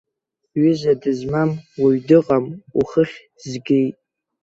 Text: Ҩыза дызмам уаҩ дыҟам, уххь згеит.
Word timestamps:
Ҩыза 0.59 0.93
дызмам 1.01 1.51
уаҩ 1.81 1.99
дыҟам, 2.07 2.45
уххь 2.79 3.15
згеит. 3.49 3.95